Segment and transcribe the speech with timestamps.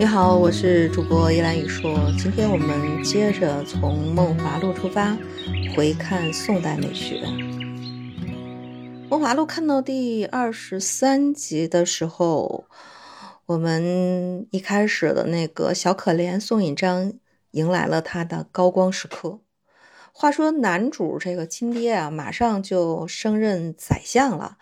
[0.00, 2.10] 你好，我是主播依兰雨说。
[2.18, 5.14] 今天我们接着从《梦华录》出发，
[5.76, 7.16] 回看宋代美学。
[9.10, 12.64] 《梦华录》看到第二十三集的时候，
[13.44, 17.12] 我们一开始的那个小可怜宋引章
[17.50, 19.40] 迎来了他的高光时刻。
[20.12, 24.56] 话说男主这个亲爹啊，马上就升任宰相了，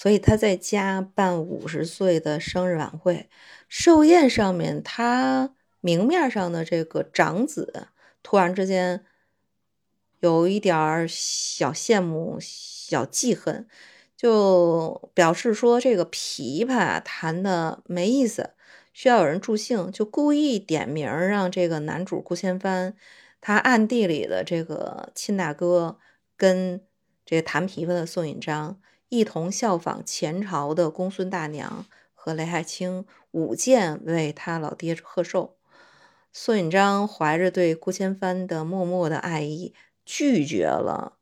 [0.00, 3.28] 所以他在家办五十岁的生日晚会。
[3.68, 7.88] 寿宴上面，他明面上的这个长子
[8.22, 9.04] 突然之间
[10.20, 13.68] 有一点小羡慕、小记恨，
[14.16, 18.54] 就表示说这个琵琶弹的没意思，
[18.94, 22.96] 需要有人助兴，就故意点名让这个男主顾千帆，
[23.42, 25.98] 他暗地里的这个亲大哥
[26.38, 26.80] 跟
[27.26, 31.84] 这个弹琵琶的宋引章一同效仿前朝的公孙大娘。
[32.22, 35.56] 和雷海清舞剑为他老爹贺寿，
[36.34, 41.16] 宋允章怀着对顾千帆的默默的爱意，拒绝了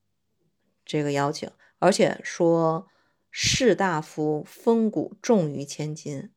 [0.85, 1.49] 这个邀请，
[1.79, 2.89] 而且说
[3.31, 6.33] 士大夫风骨重于千金。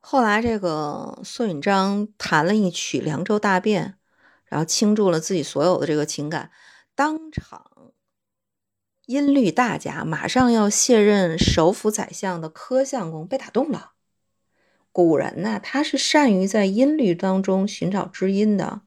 [0.00, 3.86] 后来，这个宋允章弹了一曲《凉州大变》，
[4.44, 6.50] 然后倾注了自己所有的这个情感，
[6.94, 7.94] 当场
[9.06, 13.92] 音律大家，马上要卸任首辅宰相的柯相公被打动了。
[14.90, 18.80] 古人呢，他是善于在音律当中寻找知音的。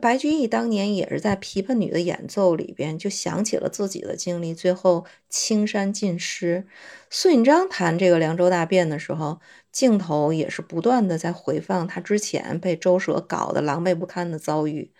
[0.00, 6.68] 白居易当年也是在《琵琶女》的演奏里边，就想起了自己的经历，最后青山尽失。
[7.10, 9.40] 苏引章弹这个《凉州大变》的时候，
[9.72, 14.92] 镜头也是不断的在回放他之前被周舍搞得狼狈不堪的遭遇。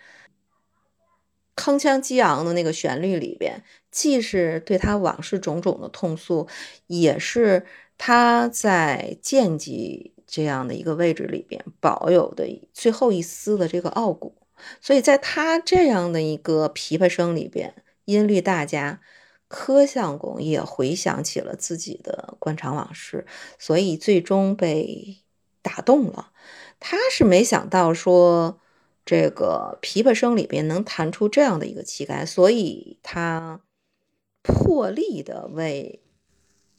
[1.55, 6.47] 铿锵激昂的那个旋律里边，既是对他往事种种的痛诉，
[6.87, 7.65] 也是
[7.97, 10.13] 他在剑戟。
[10.27, 14.35] 这样的一个位置里边保有的最后一丝的这个傲骨，
[14.81, 17.75] 所以在他这样的一个琵琶声里边，
[18.05, 18.99] 音律大家
[19.47, 23.27] 柯相公也回想起了自己的官场往事，
[23.59, 25.19] 所以最终被
[25.61, 26.31] 打动了。
[26.79, 28.59] 他是没想到说
[29.05, 33.61] 这个琵琶声里边能弹出这样的一个气概，所以他
[34.41, 36.01] 破例的为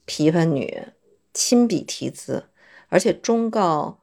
[0.06, 0.88] 琵琶女
[1.32, 2.48] 亲笔题字。
[2.88, 4.00] 而且忠告，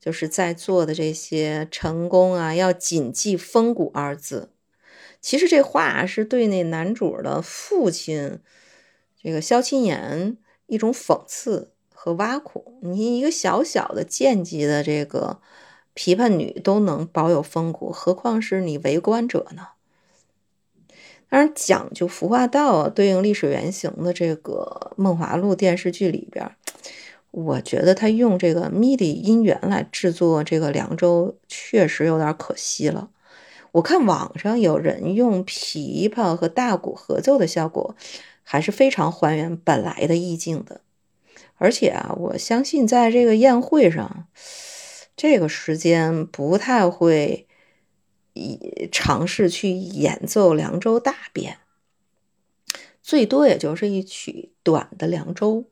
[0.00, 4.50] 就是在座的这些成功啊，要谨记“风骨”二字。
[5.22, 8.40] 其实这话是对那男主的父亲，
[9.20, 12.78] 这个萧青岩一种讽刺和挖苦。
[12.82, 15.40] 你一个小小的贱籍的这个
[15.96, 19.68] 琵琶女都能保有风骨，何况是你为官者呢？
[21.28, 26.48] 当然，讲究服化道啊，对应历史原型的这个《梦华录》电视剧里边。
[27.32, 33.10] 我觉得他用这个 MIDI 音源来制作这个凉州，确实有点可惜了。
[33.72, 37.94] 我看网上有人用琵琶和大鼓合奏的效果，
[38.42, 40.80] 还是非常还原本来的意境的。
[41.56, 44.26] 而且啊，我相信在这个宴会上，
[45.16, 47.48] 这个时间不太会
[48.92, 51.58] 尝试去演奏《凉州大变》，
[53.02, 55.62] 最多也就是一曲短的《凉州》。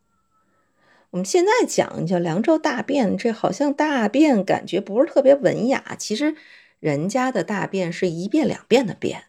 [1.11, 5.95] 我们现在讲叫《凉州大变》，这好像大变感觉不是特别文雅。
[5.99, 6.35] 其实
[6.81, 9.25] 人家的大变是一变两变的变，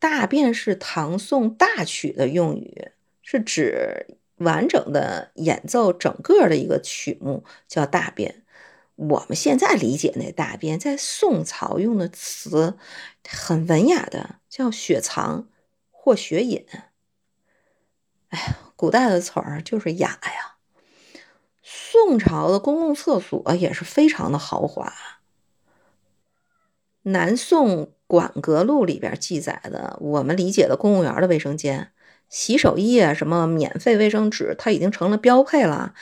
[0.00, 2.88] 大变是唐宋大曲的用语，
[3.22, 8.41] 是指完整的演奏整个的一个曲目叫大变。
[9.08, 12.76] 我们现在理解那大便，在宋朝用的词
[13.28, 15.48] 很文雅的，叫雪藏
[15.90, 16.64] 或雪隐。
[18.28, 20.56] 哎呀，古代的词儿就是雅呀。
[21.62, 24.92] 宋朝的公共厕所也是非常的豪华。
[27.02, 31.90] 南宋《馆阁录》里边记载的，我们理解的公务员的卫生间、
[32.28, 35.94] 洗手液、什么免费卫生纸，它已经成了标配了。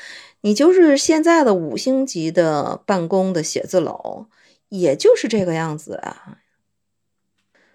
[0.43, 4.27] 你就是现在的五星级的办公的写字楼，
[4.69, 6.39] 也就是这个样子啊。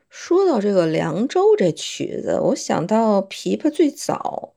[0.09, 4.53] 说到这个《凉州》这曲子，我想到琵琶最早，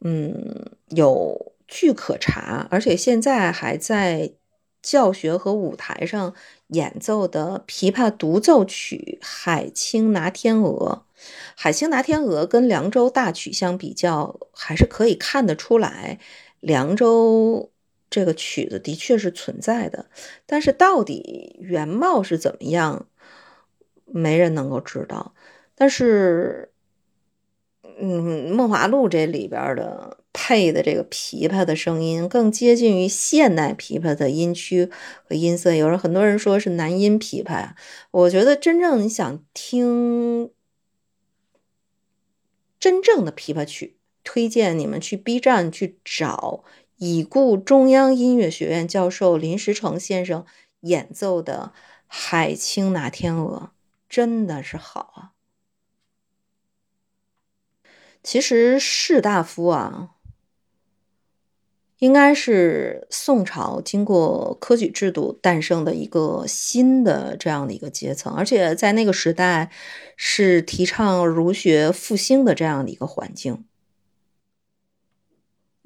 [0.00, 1.52] 嗯，有。
[1.68, 4.34] 据可查，而且现在还在
[4.80, 6.32] 教学和舞台上
[6.68, 11.04] 演奏的琵琶独奏曲《海清拿天鹅》。
[11.56, 16.20] 《海清拿天鹅》跟《凉州大曲》相比较，还是可以看得出来，
[16.66, 17.70] 凉州
[18.10, 20.06] 这个曲子的确是存在的。
[20.46, 23.06] 但是到底原貌是怎么样，
[24.04, 25.34] 没人能够知道。
[25.74, 26.70] 但是，
[27.98, 30.18] 嗯，《梦华录》这里边的。
[30.38, 34.90] 配的这个琵琶的声音更接近于现代琵琶的音区
[35.24, 35.74] 和音色。
[35.74, 37.70] 有人很多人说是男音琵琶，
[38.10, 40.50] 我觉得真正你想听
[42.78, 43.96] 真正的琵琶曲，
[44.26, 46.64] 推荐你们去 B 站去找
[46.96, 50.44] 已故中央音乐学院教授林石成先生
[50.80, 51.72] 演奏的
[52.08, 53.70] 《海清拿天鹅》，
[54.08, 55.30] 真的是好啊。
[58.24, 60.10] 其实士大夫啊。
[61.98, 69.70] 应该是宋朝经过科举制度诞生的一个新的这样的一个阶层，而且在那个时代
[70.14, 73.64] 是提倡儒学复兴的这样的一个环境。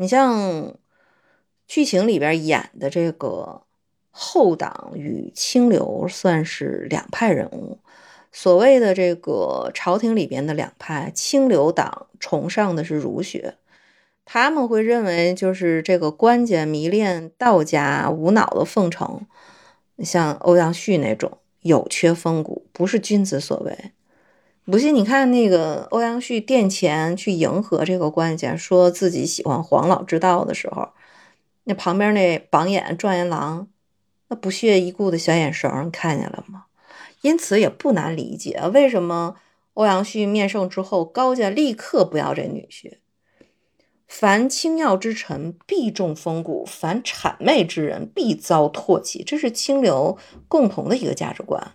[0.00, 0.76] 你像
[1.68, 3.64] 剧情里边演的这个
[4.10, 7.78] 后党与清流，算是两派人物。
[8.32, 13.56] 所谓的这个朝廷里边的两派，清流党崇尚的是儒学。
[14.24, 19.26] 他们会认为，就是这个官家迷恋道家无脑的奉承，
[19.98, 23.92] 像欧阳旭那种有缺风骨，不是君子所为。
[24.70, 30.90] 不信你看那个欧阳旭殿前去迎合这个官家，说自己喜欢黄老之道的时候，
[31.64, 33.66] 那旁边那榜眼状元郎，
[34.28, 36.66] 那不屑一顾的小眼神，看见了吗？
[37.22, 39.34] 因此也不难理解，为什么
[39.74, 42.98] 欧阳旭面圣之后，高家立刻不要这女婿。
[44.06, 51.72] 凡清要之臣必重风骨，凡谄媚之人必遭唾弃，这是清流共同的一个价值观。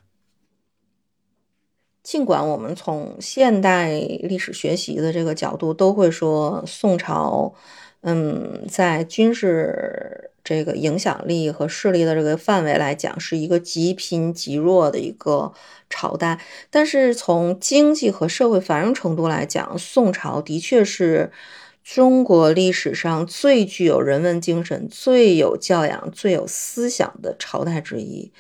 [2.06, 7.52] 尽管我们从现代历史学习的这个角度都会说宋朝，
[8.02, 15.52] 嗯，在军事这个影响力和势力的这个范围来讲，是一个极贫极弱的一个
[15.90, 21.31] 朝代，但是从经济和社会繁荣程度来讲，宋朝的确是。
[21.84, 28.31] 中国历史上最具有人文精神、最有教养、最有思想的朝代之一。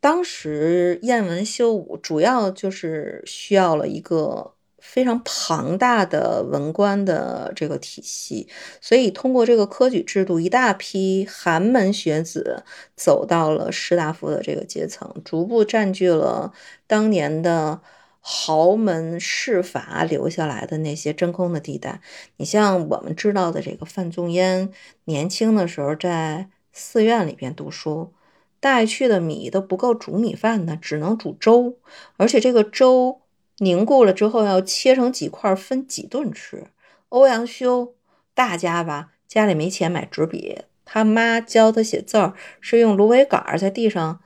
[0.00, 8.48] 当时燕文修武，主要就是需要了一个非常庞大的文官的这个体系，
[8.80, 12.64] 所以通过这个科举制度，一大批寒门学子
[12.96, 16.52] 走到了士大夫的这个阶层，逐步占据了
[16.86, 17.80] 当年的。
[18.20, 22.02] 豪门士阀留下来的那些真空的地带，
[22.36, 24.70] 你像我们知道的这个范仲淹，
[25.04, 28.12] 年轻的时候在寺院里边读书，
[28.60, 31.76] 带去的米都不够煮米饭呢，只能煮粥，
[32.16, 33.20] 而且这个粥
[33.58, 36.68] 凝固了之后要切成几块分几顿吃。
[37.08, 37.94] 欧阳修
[38.34, 44.20] 大家吧，家里没钱买纸笔，他妈教他写字儿是用芦苇杆在地上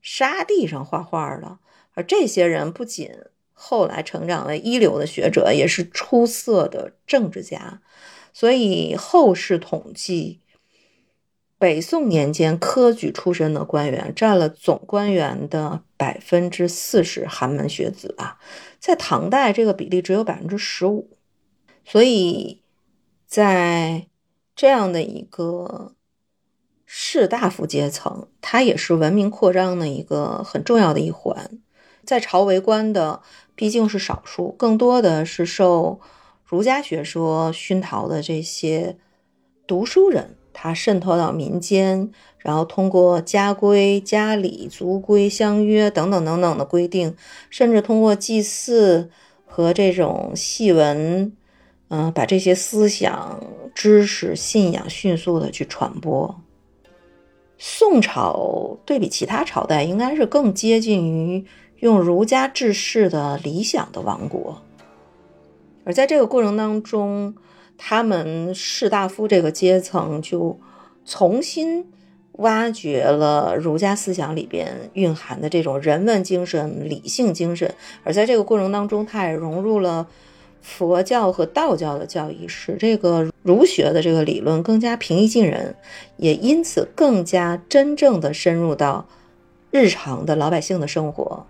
[0.00, 1.58] 沙地上画画的。
[1.94, 3.10] 而这些人不仅
[3.52, 7.80] 后来成长为一流的学者，也是出色的政治家。
[8.32, 10.40] 所以后世统计，
[11.58, 18.38] 北宋年间科举出身的官员占了总官员的百分之四十，寒门学子啊，
[18.78, 21.16] 在唐代这个比例只有百分之十五。
[21.84, 22.62] 所以
[23.26, 24.08] 在
[24.54, 25.94] 这样的一个
[26.84, 31.58] 士大夫阶层，它也是文明扩张的一个很重要的一环。
[32.04, 33.22] 在朝为官的
[33.54, 36.00] 毕竟是少数，更多的是受
[36.44, 38.98] 儒家学说熏陶的这些
[39.66, 47.14] 读书人，它渗透到民间，然后通过家规、家礼、族规、相约等等等等的规定，
[47.50, 49.10] 甚至通过祭祀
[49.44, 51.30] 和这种戏文，
[51.88, 53.38] 嗯，把这些思想、
[53.74, 56.34] 知识、信仰迅速的去传播。
[57.58, 61.44] 宋朝对比其他朝代，应该是更接近于。
[61.80, 64.62] 用儒家治世的理想的王国，
[65.84, 67.34] 而在这个过程当中，
[67.78, 70.58] 他们士大夫这个阶层就
[71.04, 71.86] 重新
[72.32, 80.06] 挖掘了儒家思想里边蕴含的这种人文精神、理性精神，而在这个过程当中，他也融入了
[80.60, 85.74] 佛教和道教的教义，使这个儒学的这个理论更加平易近人，
[86.16, 89.06] 也因此更加真正的深入到
[89.70, 91.46] 日常的老百姓的生活。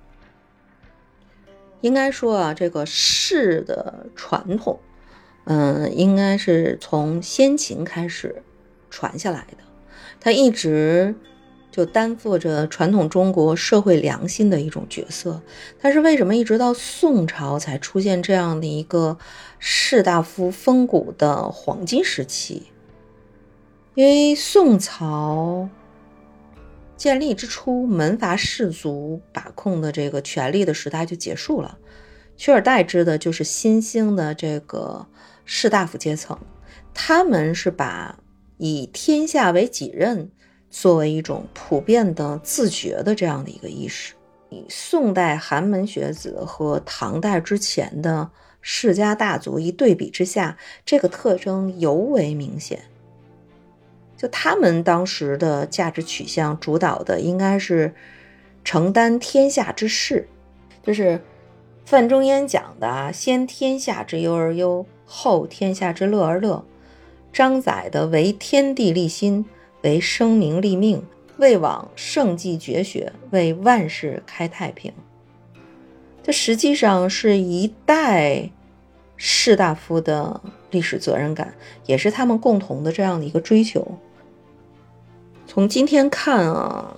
[1.81, 4.79] 应该说啊，这个士的传统，
[5.47, 8.43] 嗯，应该是从先秦开始
[8.91, 9.57] 传下来的。
[10.21, 11.15] 它一直
[11.71, 15.41] 就担负着传统中国社会良心的一种角色。
[15.81, 19.19] 但是为什么一直到宋朝才出现这样的一个
[19.59, 22.65] 士大夫风骨的黄金时期？
[23.95, 25.69] 因为宋朝。
[26.97, 31.77] 建立之初，门阀士族把控的这个权力的时代就结束了，
[32.39, 35.07] 取而代之的就是新兴的这个
[35.47, 36.39] 士大夫阶层。
[36.93, 38.19] 他们是把
[38.59, 40.31] 以天下为己任
[40.69, 44.13] 作为一种普遍的自觉的这样的一个意识。
[44.51, 52.83] 以宋代寒门学子和唐代之前的世家大族一对比之下，这个特征尤为明显。
[54.17, 57.95] 就他们当时的价值取向主导的应该是
[58.65, 60.27] 承担天下之事，
[60.83, 61.21] 就是
[61.85, 66.63] 范仲淹讲的“先天下之忧而忧，后天下之乐而乐”。
[67.33, 69.45] 张载的“为天地立心，
[69.83, 71.05] 为生民立命，
[71.37, 74.93] 为往圣继绝学，为万世开太平”。
[76.25, 78.51] 这实际上是一代
[79.17, 83.99] 士大夫的历史责任感，也是他们共同的这样的一个追求。
[85.47, 86.97] 从今天看啊，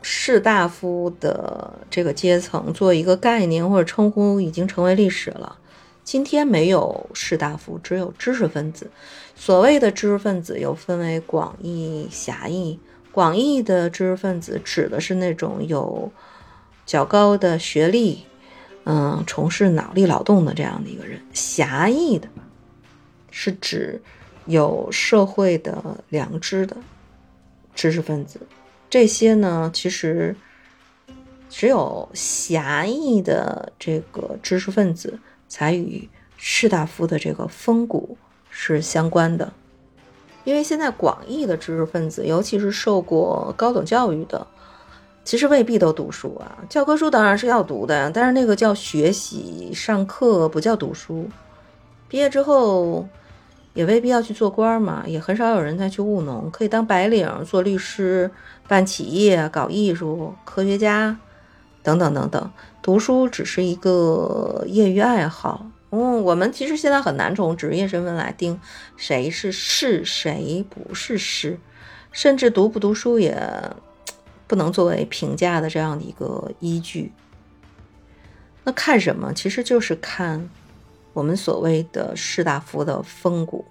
[0.00, 5.58] 士大夫的这个阶层做一个概念或者称呼已经成为历史了。
[6.04, 8.90] 今天没有士大夫，只有知识分子。
[9.34, 12.78] 所谓的知识分子又分为广义、狭义。
[13.10, 16.12] 广义的知识分子指的是那种有
[16.84, 18.22] 较高的学历，
[18.84, 21.18] 嗯，从事脑力劳动的这样的一个人。
[21.32, 22.28] 狭义的
[23.30, 24.00] 是指
[24.44, 26.76] 有社会的良知的
[27.74, 28.38] 知识分子。
[28.90, 30.36] 这些呢，其实
[31.48, 35.18] 只有狭义的这个知识分子。
[35.48, 38.16] 才与士大夫的这个风骨
[38.50, 39.52] 是相关的，
[40.44, 44.46] 因为现在广义的知识分子，尤其是受过高等教育的，
[45.24, 46.58] 其实未必都读书啊。
[46.68, 51.28] 教科书当然是要读的，但是那个叫学习上课，不叫读书。
[52.08, 53.08] 毕业之后
[53.72, 58.30] 也未必要去做官嘛，也很少有人再去务农，可以当白领、做律师、
[58.68, 61.16] 办企业、搞艺术、科学家。
[61.84, 62.50] 等等等等，
[62.82, 65.66] 读书只是一个业余爱好。
[65.90, 68.58] 嗯，我们其实现在很难从职业身份来定
[68.96, 71.60] 谁是士，谁不是士，
[72.10, 73.38] 甚至读不读书也
[74.48, 77.12] 不能作为评价的这样的一个依据。
[78.64, 79.32] 那看什么？
[79.34, 80.48] 其实就是看
[81.12, 83.66] 我们所谓的士大夫的风骨。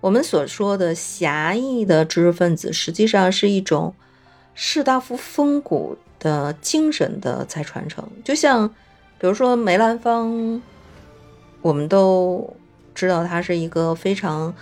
[0.00, 3.94] 我们所说的狭义的知识分子，实际上是一种
[4.54, 5.98] 士大夫风骨。
[6.22, 8.68] 的精神的在传承，就像，
[9.18, 10.62] 比如说梅兰芳，
[11.60, 12.56] 我们都
[12.94, 14.54] 知道他是一个非常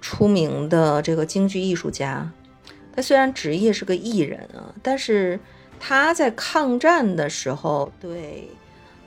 [0.00, 2.30] 出名的这个京剧艺术家。
[2.94, 5.40] 他虽然职业是个艺人啊，但是
[5.80, 8.48] 他在抗战的时候对，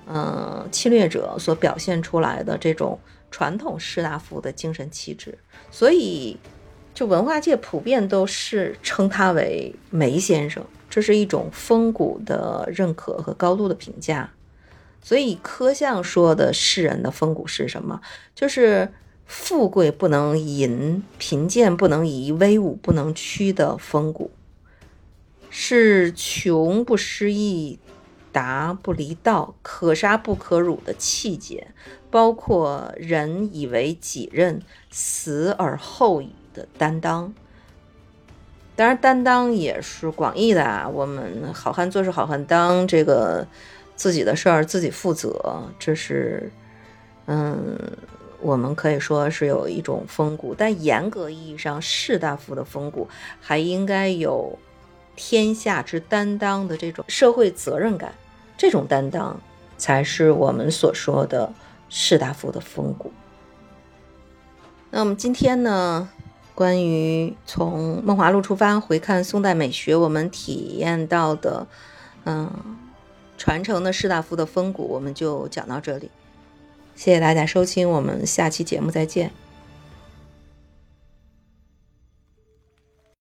[0.06, 3.00] 嗯，侵略者所表现出来的这种
[3.30, 5.38] 传统士大夫的精神气质，
[5.72, 6.38] 所以
[6.94, 10.62] 就文化界普遍都是称他为梅先生。
[10.92, 14.32] 这是一种风骨的认可和高度的评价，
[15.02, 18.02] 所以柯相说的世人的风骨是什么？
[18.36, 18.92] 就是
[19.26, 24.32] 富贵不能淫，贫贱不能移，威武不能屈的风骨，
[25.50, 27.80] 是穷不失义，
[28.34, 31.70] 达不离道，可杀不可辱的气节，
[32.10, 37.34] 包括人以为己任，死而后已的担当。
[38.76, 40.88] 当然，担当也是广义的啊。
[40.88, 43.46] 我们好汉做事好汉当，这个
[43.96, 46.52] 自己的事儿自己负责，这是
[47.28, 47.78] 嗯，
[48.40, 50.56] 我们可以说是有一种风骨。
[50.58, 53.08] 但严格意义上，士大夫的风骨
[53.40, 54.58] 还应该有
[55.16, 58.14] 天下之担当的这种社会责任感，
[58.58, 59.40] 这种担当
[59.78, 61.54] 才是我们所说的
[61.90, 63.12] 士大夫的风骨。
[64.90, 66.10] 那我们今天呢？
[66.62, 71.66] 关于从梦华录出发回看宋代美学，我们体验到的，
[72.26, 72.52] 嗯，
[73.36, 76.12] 传承的士大夫的风骨，我们就讲到这里。
[76.94, 79.32] 谢谢大家收听，我们下期节目再见。